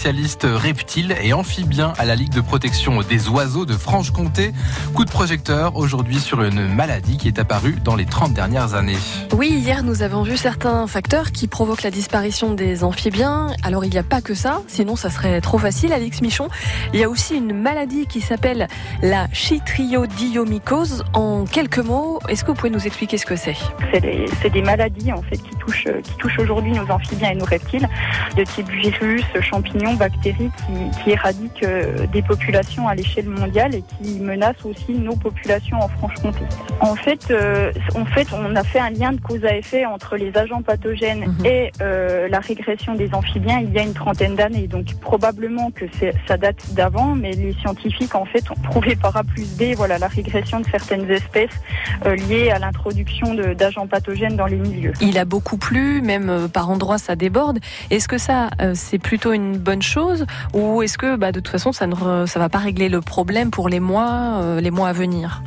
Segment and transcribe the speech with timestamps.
[0.00, 4.54] spécialiste reptiles et amphibiens à la Ligue de protection des oiseaux de Franche-Comté.
[4.94, 8.96] Coup de projecteur aujourd'hui sur une maladie qui est apparue dans les 30 dernières années.
[9.36, 13.48] Oui, hier nous avons vu certains facteurs qui provoquent la disparition des amphibiens.
[13.62, 16.48] Alors il n'y a pas que ça, sinon ça serait trop facile, Alix Michon.
[16.94, 18.68] Il y a aussi une maladie qui s'appelle
[19.02, 21.04] la chytriodiomycose.
[21.12, 23.56] En quelques mots, est-ce que vous pouvez nous expliquer ce que c'est?
[23.92, 27.86] C'est des, maladies en fait qui touchent, qui touchent aujourd'hui nos amphibiens et nos reptiles,
[28.34, 33.82] de type virus, champignons, bactéries, qui, qui éradiquent euh, des populations à l'échelle mondiale et
[33.82, 36.44] qui menacent aussi nos populations en Franche-Comté.
[36.80, 40.16] En fait, euh, en fait, on a fait un lien de cause à effet entre
[40.16, 41.46] les agents pathogènes mhm.
[41.46, 44.66] et euh, la régression des amphibiens il y a une trentaine d'années.
[44.66, 45.84] Donc probablement que
[46.26, 49.98] ça date d'avant, mais les scientifiques en fait ont prouvé par A plus B voilà,
[49.98, 51.50] la régression de certaines espèces
[52.06, 54.92] euh, liées à l'introduction d'agents pathogènes dans les milieux.
[55.00, 57.58] Il a beaucoup plu, même par endroits ça déborde.
[57.90, 61.72] Est-ce que ça c'est plutôt une bonne chose ou est-ce que bah, de toute façon
[61.72, 65.42] ça ne ça va pas régler le problème pour les mois les mois à venir?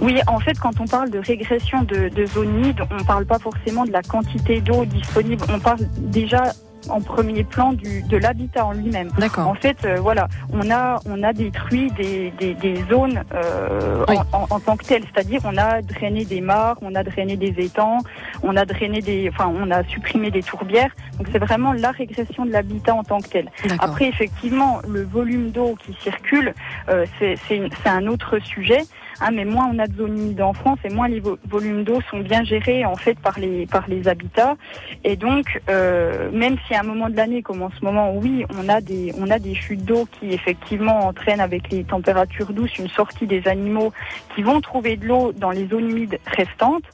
[0.00, 3.24] Oui, en fait, quand on parle de régression de, de zone humide, on ne parle
[3.24, 5.42] pas forcément de la quantité d'eau disponible.
[5.48, 6.52] On parle déjà
[6.88, 9.10] en premier plan du, de l'habitat en lui-même.
[9.18, 9.48] D'accord.
[9.48, 14.46] En fait, euh, voilà, on a on a détruit des, des, des zones euh, en,
[14.50, 17.98] en, tant que telles, c'est-à-dire on a drainé des mares, on a drainé des étangs,
[18.42, 20.90] on a drainé des, enfin on a supprimé des tourbières.
[21.18, 23.50] Donc c'est vraiment la régression de l'habitat en tant que tel.
[23.78, 26.54] Après, effectivement, le volume d'eau qui circule,
[26.88, 27.38] euh, c'est
[27.86, 28.82] un autre sujet.
[29.20, 32.00] Hein, mais moins on a de zones humides en France et moins les volumes d'eau
[32.10, 34.56] sont bien gérés en fait par les par les habitats.
[35.04, 38.44] Et donc, euh, même si à un moment de l'année, comme en ce moment, oui,
[38.58, 42.78] on a des on a des chutes d'eau qui effectivement entraînent avec les températures douces
[42.78, 43.92] une sortie des animaux
[44.34, 46.84] qui vont trouver de l'eau dans les zones humides restantes.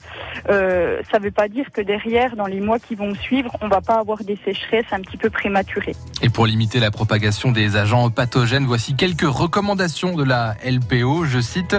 [0.48, 3.68] Euh, ça ne veut pas dire que derrière, dans les mois qui vont suivre, on
[3.68, 5.96] va pas avoir des sécheresses un petit peu prématurées.
[6.22, 11.24] Et pour limiter la propagation des agents pathogènes, voici quelques recommandations de la LPO.
[11.24, 11.76] Je cite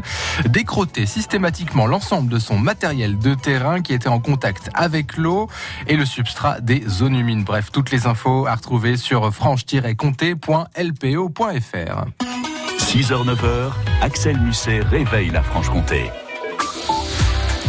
[0.48, 5.48] décroter systématiquement l'ensemble de son matériel de terrain qui était en contact avec l'eau
[5.88, 7.44] et le substrat des zones humides.
[7.44, 12.06] Bref, toutes les infos à retrouver sur franche-comté.lpo.fr.
[12.80, 16.10] 6h-9h, Axel Musset réveille la Franche-Comté.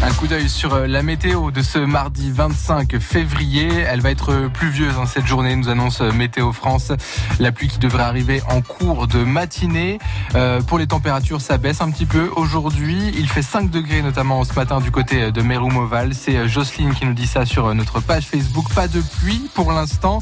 [0.05, 3.69] Un coup d'œil sur euh, la météo de ce mardi 25 février.
[3.87, 6.91] Elle va être pluvieuse hein, cette journée, nous annonce euh, Météo France.
[7.39, 10.01] La pluie qui devrait arriver en cours de matinée.
[10.35, 12.29] Euh, pour les températures, ça baisse un petit peu.
[12.35, 16.15] Aujourd'hui, il fait 5 degrés, notamment ce matin du côté de Méroumoval.
[16.15, 18.75] C'est Jocelyne qui nous dit ça sur notre page Facebook.
[18.75, 20.21] Pas de pluie pour l'instant.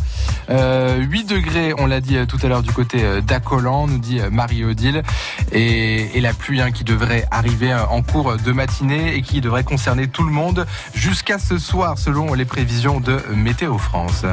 [0.51, 5.03] 8 degrés, on l'a dit tout à l'heure du côté d'Acolan, nous dit Marie-Odile.
[5.53, 10.09] Et, la pluie hein, qui devrait arriver en cours de matinée et qui devrait concerner
[10.09, 14.25] tout le monde jusqu'à ce soir selon les prévisions de Météo France.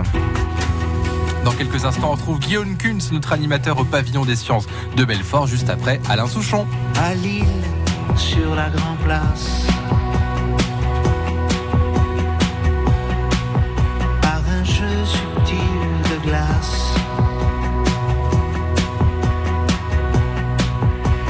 [1.45, 4.65] Dans quelques instants, on retrouve Guillaume Kunz, notre animateur au pavillon des sciences
[4.95, 6.65] de Belfort, juste après Alain Souchon.
[6.99, 7.45] À Lille,
[8.15, 8.71] sur la
[9.05, 9.67] Place.
[14.21, 15.57] Par un jeu subtil
[16.11, 16.95] de glace.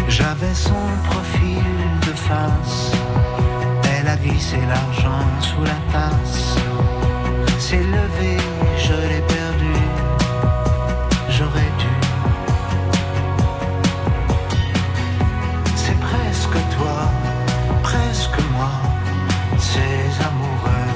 [0.07, 1.63] J'avais son profil
[2.07, 2.76] de face
[4.39, 6.55] c'est l'argent sous la tasse.
[7.59, 8.37] C'est levé,
[8.77, 9.77] je l'ai perdu,
[11.29, 11.95] j'aurais dû.
[15.75, 16.97] C'est presque toi,
[17.83, 18.71] presque moi,
[19.57, 20.89] ces amoureux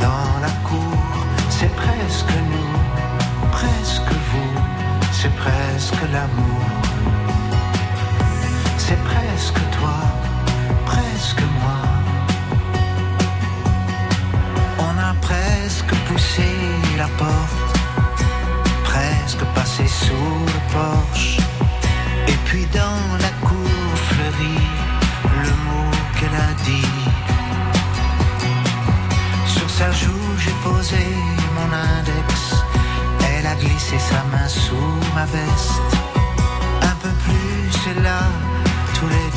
[0.00, 0.98] dans la cour.
[1.50, 4.54] C'est presque nous, presque vous,
[5.12, 6.51] c'est presque l'amour.
[19.86, 21.36] Sous le porche.
[22.28, 24.66] Et puis dans la cour fleurie,
[25.44, 26.94] le mot qu'elle a dit.
[29.46, 31.04] Sur sa joue, j'ai posé
[31.56, 32.54] mon index.
[33.30, 35.92] Elle a glissé sa main sous ma veste.
[36.82, 38.20] Un peu plus, c'est là,
[38.94, 39.31] tous les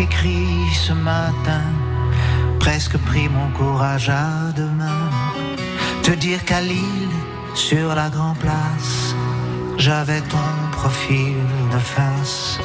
[0.00, 1.62] écrit ce matin
[2.58, 5.10] presque pris mon courage à deux mains.
[6.02, 7.16] te dire qu'à Lille,
[7.54, 9.14] sur la grande place,
[9.76, 11.34] j'avais ton profil
[11.72, 12.58] de face.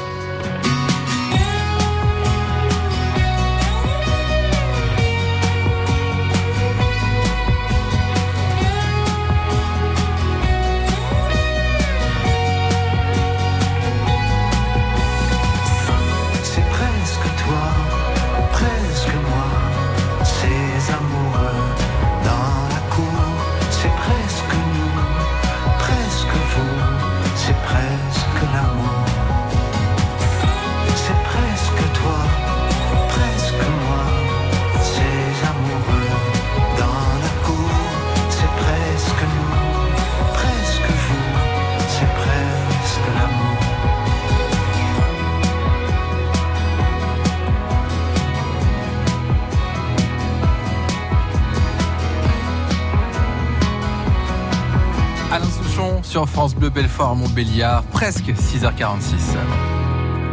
[56.16, 59.36] Sur France Bleu Belfort Montbéliard, presque 6h46.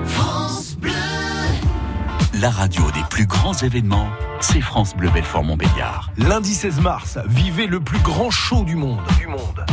[0.06, 0.94] France Bleu
[2.40, 4.08] La radio des plus grands événements,
[4.40, 6.10] c'est France Bleu Belfort Montbéliard.
[6.18, 9.02] Lundi 16 mars, vivez le plus grand show du monde.
[9.20, 9.66] Du monde.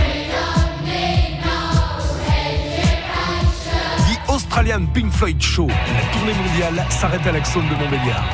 [4.08, 5.68] The Australian Pink Floyd Show.
[5.68, 8.24] La tournée mondiale s'arrête à l'Axone de Montbéliard.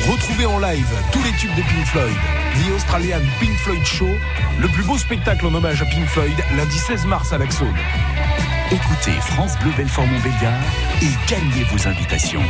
[0.00, 2.16] Retrouvez en live tous les tubes de Pink Floyd.
[2.54, 4.08] The Australian Pink Floyd Show,
[4.58, 7.76] le plus beau spectacle en hommage à Pink Floyd, lundi 16 mars à l'Axone.
[8.70, 10.62] Écoutez France Bleu Belfort Montbéliard
[11.02, 12.42] et gagnez vos invitations.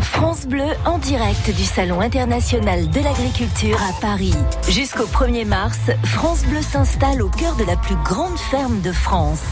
[0.00, 4.34] France Bleu en direct du Salon international de l'agriculture à Paris.
[4.68, 9.44] Jusqu'au 1er mars, France Bleu s'installe au cœur de la plus grande ferme de France.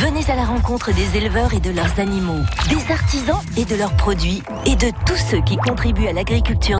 [0.00, 3.96] Venez à la rencontre des éleveurs et de leurs animaux, des artisans et de leurs
[3.96, 6.76] produits, et de tous ceux qui contribuent à l'agriculture